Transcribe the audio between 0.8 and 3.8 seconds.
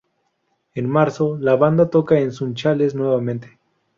marzo, la banda toca en Sunchales nuevamente.